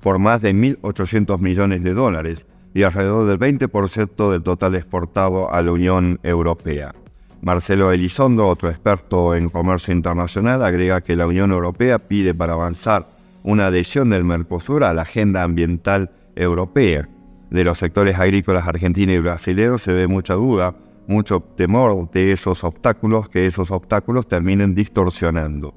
por 0.02 0.18
más 0.18 0.42
de 0.42 0.52
1.800 0.52 1.38
millones 1.38 1.82
de 1.82 1.94
dólares 1.94 2.46
y 2.74 2.82
alrededor 2.82 3.26
del 3.26 3.38
20% 3.38 4.30
del 4.30 4.42
total 4.42 4.74
exportado 4.74 5.50
a 5.50 5.62
la 5.62 5.72
Unión 5.72 6.18
Europea. 6.22 6.94
Marcelo 7.40 7.92
Elizondo, 7.92 8.46
otro 8.46 8.68
experto 8.68 9.34
en 9.34 9.48
comercio 9.48 9.94
internacional, 9.94 10.64
agrega 10.64 11.00
que 11.00 11.16
la 11.16 11.26
Unión 11.26 11.52
Europea 11.52 11.98
pide 11.98 12.34
para 12.34 12.54
avanzar 12.54 13.06
una 13.42 13.66
adhesión 13.66 14.10
del 14.10 14.24
Mercosur 14.24 14.82
a 14.82 14.94
la 14.94 15.02
agenda 15.02 15.42
ambiental 15.42 16.10
europea. 16.34 17.08
De 17.50 17.62
los 17.62 17.78
sectores 17.78 18.18
agrícolas 18.18 18.66
argentinos 18.66 19.14
y 19.14 19.18
brasileños 19.20 19.82
se 19.82 19.92
ve 19.92 20.08
mucha 20.08 20.34
duda, 20.34 20.74
mucho 21.06 21.40
temor 21.40 22.10
de 22.10 22.32
esos 22.32 22.64
obstáculos, 22.64 23.28
que 23.28 23.46
esos 23.46 23.70
obstáculos 23.70 24.26
terminen 24.26 24.74
distorsionando. 24.74 25.74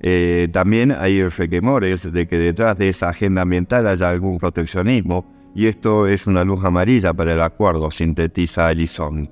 Eh, 0.00 0.48
también 0.52 0.92
hay 0.92 1.26
requemores 1.26 2.12
de 2.12 2.28
que 2.28 2.38
detrás 2.38 2.78
de 2.78 2.88
esa 2.88 3.08
agenda 3.08 3.42
ambiental 3.42 3.86
haya 3.86 4.08
algún 4.08 4.38
proteccionismo, 4.38 5.26
y 5.54 5.66
esto 5.66 6.06
es 6.06 6.26
una 6.26 6.44
luz 6.44 6.64
amarilla 6.64 7.12
para 7.12 7.32
el 7.32 7.40
acuerdo, 7.40 7.90
sintetiza 7.90 8.70
Elizondo. 8.70 9.30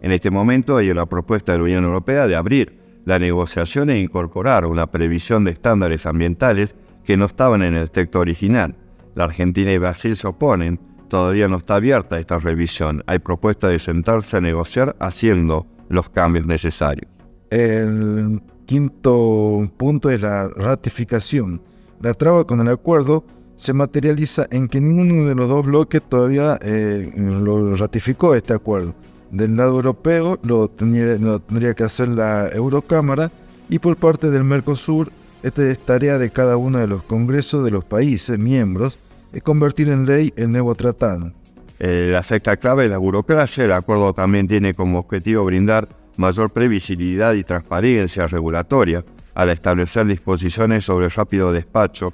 En 0.00 0.12
este 0.12 0.30
momento 0.30 0.76
hay 0.76 0.90
una 0.90 1.06
propuesta 1.06 1.52
de 1.52 1.58
la 1.58 1.64
Unión 1.64 1.84
Europea 1.84 2.26
de 2.26 2.36
abrir 2.36 2.78
la 3.04 3.18
negociación 3.18 3.90
e 3.90 3.98
incorporar 3.98 4.66
una 4.66 4.90
previsión 4.90 5.44
de 5.44 5.52
estándares 5.52 6.06
ambientales 6.06 6.76
que 7.04 7.16
no 7.16 7.26
estaban 7.26 7.62
en 7.62 7.74
el 7.74 7.90
texto 7.90 8.20
original. 8.20 8.76
La 9.14 9.24
Argentina 9.24 9.72
y 9.72 9.78
Brasil 9.78 10.14
se 10.16 10.26
oponen, 10.26 10.78
todavía 11.08 11.48
no 11.48 11.56
está 11.56 11.76
abierta 11.76 12.18
esta 12.18 12.38
revisión. 12.38 13.02
Hay 13.06 13.18
propuesta 13.18 13.68
de 13.68 13.78
sentarse 13.78 14.36
a 14.36 14.40
negociar 14.40 14.96
haciendo 15.00 15.66
los 15.88 16.08
cambios 16.10 16.46
necesarios. 16.46 17.10
El 17.50 18.42
quinto 18.66 19.70
punto 19.76 20.10
es 20.10 20.20
la 20.20 20.48
ratificación. 20.48 21.60
La 22.00 22.14
traba 22.14 22.44
con 22.44 22.60
el 22.60 22.68
acuerdo 22.68 23.24
se 23.56 23.72
materializa 23.72 24.46
en 24.50 24.68
que 24.68 24.80
ninguno 24.80 25.26
de 25.26 25.34
los 25.34 25.48
dos 25.48 25.66
bloques 25.66 26.02
todavía 26.08 26.58
eh, 26.62 27.10
lo 27.16 27.74
ratificó 27.74 28.34
este 28.34 28.52
acuerdo 28.52 28.94
del 29.30 29.56
lado 29.56 29.76
europeo 29.76 30.38
lo 30.42 30.68
tendría, 30.68 31.74
que 31.74 31.84
hacer 31.84 32.08
la 32.08 32.48
Eurocámara 32.48 33.30
y 33.68 33.78
por 33.78 33.96
parte 33.96 34.30
del 34.30 34.44
Mercosur 34.44 35.10
esta 35.42 35.68
es 35.68 35.78
tarea 35.78 36.18
de 36.18 36.30
cada 36.30 36.56
uno 36.56 36.78
de 36.78 36.86
los 36.86 37.02
congresos 37.02 37.64
de 37.64 37.70
los 37.70 37.84
países 37.84 38.38
miembros 38.38 38.98
es 39.32 39.42
convertir 39.42 39.88
en 39.88 40.06
ley 40.06 40.32
el 40.36 40.50
nuevo 40.50 40.74
tratado. 40.74 41.32
Eh, 41.78 42.10
la 42.12 42.22
sexta 42.22 42.56
clave 42.56 42.84
es 42.84 42.90
la 42.90 42.98
burocracia. 42.98 43.64
El 43.64 43.72
acuerdo 43.72 44.12
también 44.12 44.48
tiene 44.48 44.74
como 44.74 44.98
objetivo 44.98 45.44
brindar 45.44 45.88
mayor 46.16 46.50
previsibilidad 46.50 47.34
y 47.34 47.44
transparencia 47.44 48.26
regulatoria 48.26 49.04
al 49.34 49.50
establecer 49.50 50.06
disposiciones 50.06 50.84
sobre 50.84 51.08
rápido 51.08 51.52
despacho 51.52 52.12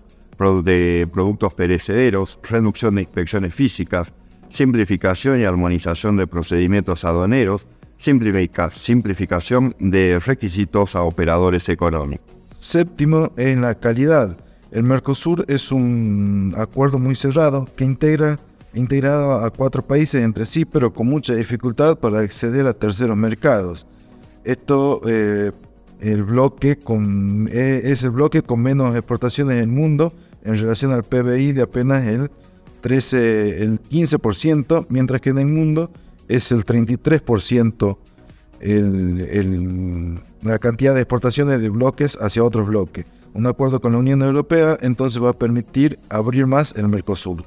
de 0.63 1.09
productos 1.13 1.55
perecederos, 1.55 2.39
reducción 2.43 2.97
de 2.97 3.03
inspecciones 3.03 3.55
físicas, 3.55 4.13
simplificación 4.49 5.41
y 5.41 5.45
armonización 5.45 6.17
de 6.17 6.27
procedimientos 6.27 7.05
aduaneros, 7.05 7.67
simplificación 7.97 9.75
de 9.79 10.19
requisitos 10.19 10.97
a 10.97 11.03
operadores 11.03 11.69
económicos. 11.69 12.27
Séptimo, 12.61 13.33
en 13.37 13.63
la 13.63 13.77
calidad. 13.77 14.37
El 14.75 14.83
Mercosur 14.83 15.45
es 15.47 15.71
un 15.71 16.53
acuerdo 16.59 16.99
muy 16.99 17.15
cerrado 17.15 17.69
que 17.77 17.85
integra 17.85 18.41
integrado 18.75 19.35
a 19.35 19.51
cuatro 19.51 19.83
países 19.83 20.21
entre 20.25 20.45
sí, 20.47 20.65
pero 20.65 20.93
con 20.93 21.07
mucha 21.07 21.33
dificultad 21.33 21.97
para 21.97 22.19
acceder 22.19 22.67
a 22.67 22.75
terceros 22.75 23.17
mercados. 23.17 23.87
Esto 24.43 25.01
eh, 25.07 25.53
el 26.01 26.25
bloque 26.25 26.75
con, 26.77 27.49
eh, 27.53 27.83
es 27.85 28.03
el 28.03 28.11
bloque 28.11 28.43
con 28.43 28.63
menos 28.63 28.97
exportaciones 28.97 29.59
en 29.59 29.63
el 29.63 29.69
mundo 29.69 30.13
en 30.43 30.59
relación 30.59 30.91
al 30.91 31.05
PBI 31.05 31.53
de 31.53 31.63
apenas 31.63 32.05
el 32.09 32.33
13, 32.81 33.63
el 33.63 33.81
15%, 33.81 34.87
mientras 34.89 35.21
que 35.21 35.31
en 35.31 35.39
el 35.39 35.47
mundo 35.47 35.89
es 36.27 36.51
el 36.51 36.65
33% 36.65 37.97
la 40.43 40.59
cantidad 40.59 40.95
de 40.95 41.01
exportaciones 41.03 41.61
de 41.61 41.69
bloques 41.69 42.19
hacia 42.21 42.43
otros 42.43 42.67
bloques. 42.67 43.05
Un 43.35 43.49
acuerdo 43.49 43.81
con 43.81 43.91
la 43.91 43.99
Unión 43.99 44.23
Europea 44.23 44.79
entonces 44.81 45.21
va 45.21 45.31
a 45.31 45.39
permitir 45.39 45.99
abrir 46.09 46.47
más 46.47 46.73
el 46.77 46.87
Mercosur. 46.87 47.45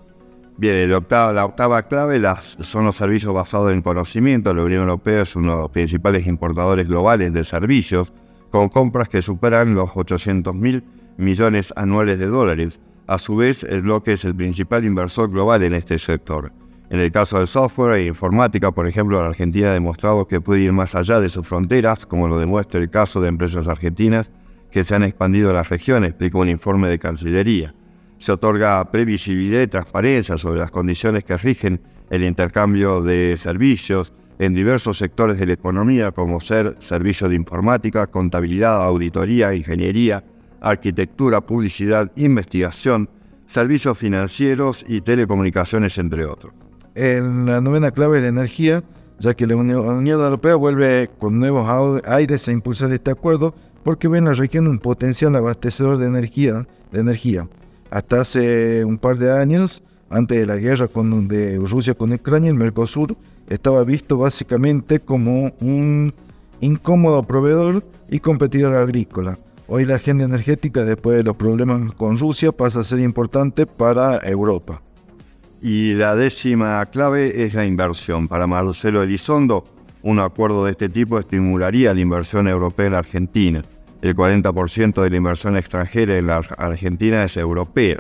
Bien, 0.58 0.89
la 0.89 1.46
octava 1.46 1.84
clave 1.84 2.22
son 2.41 2.84
los 2.84 2.98
servicios 2.98 3.34
basados 3.34 3.72
en 3.72 3.82
conocimiento. 3.82 4.53
La 4.53 4.63
Unión 4.63 4.82
Europea 4.82 5.22
es 5.22 5.34
uno 5.38 5.56
de 5.56 5.62
los 5.62 5.72
principales 5.72 6.27
importadores 6.27 6.89
globales 6.89 7.32
de 7.32 7.46
servicios, 7.46 8.12
con 8.50 8.67
compras 8.67 9.08
que 9.08 9.22
superan 9.22 9.75
los 9.75 9.89
800 9.96 10.53
mil 10.53 10.84
millones 11.15 11.72
anuales 11.77 12.20
de 12.20 12.25
dólares. 12.25 12.82
A 13.08 13.17
su 13.17 13.38
vez, 13.38 13.63
el 13.63 13.84
bloque 13.84 14.13
es 14.13 14.25
el 14.25 14.36
principal 14.36 14.84
inversor 14.84 15.32
global 15.32 15.63
en 15.63 15.74
este 15.74 15.98
sector. 16.00 16.51
En 16.89 17.00
el 17.00 17.13
caso 17.13 17.38
del 17.38 17.48
software 17.48 17.96
e 17.96 18.08
informática, 18.08 18.72
por 18.72 18.88
ejemplo, 18.88 19.22
la 19.22 19.29
Argentina 19.29 19.70
ha 19.70 19.74
demostrado 19.74 20.27
que 20.27 20.41
puede 20.41 20.63
ir 20.63 20.74
más 20.74 20.96
allá 20.96 21.22
de 21.22 21.29
sus 21.29 21.48
fronteras, 21.48 22.06
como 22.06 22.27
lo 22.27 22.38
demuestra 22.38 22.82
el 22.82 22.89
caso 22.89 23.22
de 23.22 23.29
empresas 23.29 23.70
argentinas 23.70 24.34
que 24.72 24.84
se 24.84 24.96
han 24.96 25.04
expandido 25.04 25.50
a 25.50 25.54
la 25.54 25.64
región, 25.64 26.04
explica 26.04 26.38
un 26.38 26.50
informe 26.50 26.88
de 26.90 27.00
Cancillería 27.00 27.74
se 28.18 28.32
otorga 28.32 28.92
previsibilidad 28.92 29.62
y 29.62 29.68
transparencia 29.68 30.38
sobre 30.38 30.60
las 30.60 30.72
condiciones 30.72 31.24
que 31.24 31.38
rigen 31.38 31.82
el 32.10 32.24
intercambio 32.24 33.02
de 33.02 33.36
servicios 33.38 34.14
en 34.40 34.54
diversos 34.54 34.98
sectores 34.98 35.38
de 35.40 35.48
la 35.48 35.54
economía, 35.54 36.12
como 36.12 36.40
ser 36.40 36.76
servicios 36.80 37.30
de 37.30 37.36
informática, 37.36 38.08
contabilidad, 38.08 38.84
auditoría, 38.84 39.54
ingeniería, 39.54 40.24
arquitectura, 40.62 41.42
publicidad, 41.42 42.12
investigación, 42.16 43.10
servicios 43.46 43.98
financieros 43.98 44.86
y 44.88 45.02
telecomunicaciones, 45.02 45.98
entre 45.98 46.26
otros. 46.26 46.54
En 46.94 47.46
la 47.46 47.62
novena 47.62 47.92
clave 47.92 48.18
de 48.18 48.24
la 48.24 48.28
energía, 48.30 48.84
ya 49.20 49.34
que 49.34 49.48
la 49.48 49.56
Unión 49.56 50.08
Europea 50.08 50.56
vuelve 50.56 51.10
con 51.20 51.40
nuevos 51.40 52.02
aires 52.06 52.48
a 52.48 52.52
impulsar 52.52 52.92
este 52.92 53.12
acuerdo, 53.12 53.56
porque 53.88 54.10
ve 54.10 54.17
en 54.17 54.25
la 54.25 54.34
región 54.34 54.67
un 54.67 54.79
potencial 54.79 55.34
abastecedor 55.38 55.98
de 55.98 56.08
energía, 56.08 56.67
de 56.91 57.00
energía 57.00 57.48
hasta 57.89 58.20
hace 58.20 58.84
un 58.84 58.98
par 58.98 59.17
de 59.17 59.32
años, 59.32 59.82
antes 60.10 60.38
de 60.38 60.46
la 60.46 60.58
guerra 60.58 60.89
con, 60.89 61.29
de 61.29 61.56
Rusia 61.56 61.94
con 61.94 62.12
Ucrania, 62.12 62.50
el 62.50 62.58
Mercosur 62.58 63.15
estaba 63.48 63.86
visto 63.86 64.17
básicamente 64.17 65.00
como 65.00 65.53
un 65.62 66.13
incómodo 66.60 67.24
proveedor 67.24 67.82
y 68.10 68.20
competidor 68.20 68.75
agrícola. 68.75 69.39
Hoy 69.70 69.86
la 69.86 69.96
agenda 69.96 70.25
energética, 70.25 70.84
después 70.84 71.15
de 71.15 71.24
los 71.24 71.38
problemas 71.38 71.94
con 71.94 72.17
Rusia, 72.17 72.51
pasa 72.51 72.82
a 72.82 72.84
ser 72.84 73.00
importante 73.00 73.65
para 73.65 74.17
Europa. 74.17 74.82
Y 75.62 75.94
la 75.94 76.13
décima 76.13 76.86
clave 76.88 77.46
es 77.46 77.53
la 77.53 77.65
inversión. 77.65 78.27
Para 78.27 78.48
Marcelo 78.48 79.01
Elizondo, 79.01 79.63
un 80.03 80.20
acuerdo 80.20 80.65
de 80.65 80.72
este 80.72 80.89
tipo 80.89 81.17
estimularía 81.17 81.94
la 81.94 82.01
inversión 82.01 82.50
europea 82.50 82.88
en 82.88 82.94
Argentina 82.94 83.63
el 84.01 84.16
40% 84.16 85.01
de 85.01 85.10
la 85.10 85.18
inversión 85.18 85.58
extranjera 85.58 86.18
en 86.18 86.27
la 86.27 86.38
Argentina 86.58 87.24
es 87.24 87.38
europea. 87.38 87.98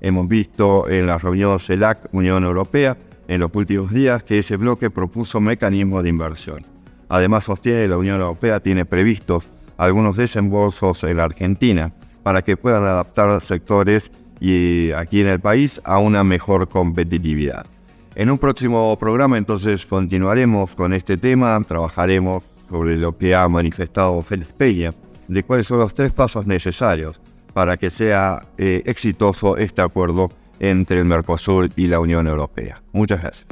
Hemos 0.00 0.28
visto 0.28 0.88
en 0.88 1.06
la 1.06 1.18
reunión 1.18 1.58
CELAC 1.58 2.08
Unión 2.12 2.44
Europea 2.44 2.96
en 3.26 3.40
los 3.40 3.50
últimos 3.54 3.92
días 3.92 4.22
que 4.22 4.38
ese 4.38 4.56
bloque 4.56 4.90
propuso 4.90 5.40
mecanismos 5.40 6.02
de 6.02 6.10
inversión. 6.10 6.64
Además 7.08 7.44
sostiene 7.44 7.82
que 7.82 7.88
la 7.88 7.98
Unión 7.98 8.20
Europea 8.20 8.60
tiene 8.60 8.84
previstos 8.84 9.48
algunos 9.76 10.16
desembolsos 10.16 11.02
en 11.04 11.16
la 11.16 11.24
Argentina 11.24 11.92
para 12.22 12.42
que 12.42 12.56
puedan 12.56 12.84
adaptar 12.84 13.40
sectores 13.40 14.10
y 14.40 14.92
aquí 14.92 15.20
en 15.20 15.28
el 15.28 15.40
país 15.40 15.80
a 15.84 15.98
una 15.98 16.24
mejor 16.24 16.68
competitividad. 16.68 17.66
En 18.14 18.30
un 18.30 18.38
próximo 18.38 18.96
programa 18.98 19.38
entonces 19.38 19.86
continuaremos 19.86 20.74
con 20.74 20.92
este 20.92 21.16
tema, 21.16 21.58
trabajaremos 21.66 22.44
sobre 22.68 22.96
lo 22.96 23.16
que 23.16 23.34
ha 23.34 23.48
manifestado 23.48 24.20
Félix 24.22 24.52
Peña 24.52 24.90
de 25.28 25.42
cuáles 25.42 25.66
son 25.66 25.78
los 25.78 25.94
tres 25.94 26.10
pasos 26.12 26.46
necesarios 26.46 27.20
para 27.52 27.76
que 27.76 27.90
sea 27.90 28.46
eh, 28.56 28.82
exitoso 28.86 29.56
este 29.56 29.82
acuerdo 29.82 30.30
entre 30.60 30.98
el 30.98 31.04
Mercosur 31.04 31.70
y 31.76 31.86
la 31.86 32.00
Unión 32.00 32.26
Europea. 32.26 32.82
Muchas 32.92 33.20
gracias. 33.20 33.46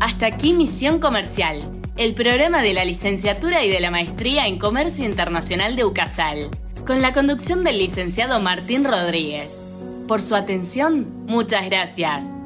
Hasta 0.00 0.26
aquí 0.26 0.52
Misión 0.52 1.00
Comercial, 1.00 1.60
el 1.96 2.14
programa 2.14 2.62
de 2.62 2.72
la 2.72 2.84
licenciatura 2.84 3.64
y 3.64 3.70
de 3.70 3.80
la 3.80 3.90
maestría 3.90 4.46
en 4.46 4.58
Comercio 4.58 5.04
Internacional 5.04 5.76
de 5.76 5.84
UCASAL, 5.84 6.50
con 6.86 7.02
la 7.02 7.12
conducción 7.12 7.64
del 7.64 7.78
licenciado 7.78 8.40
Martín 8.40 8.84
Rodríguez. 8.84 9.60
Por 10.06 10.22
su 10.22 10.34
atención, 10.34 11.06
muchas 11.26 11.66
gracias. 11.66 12.37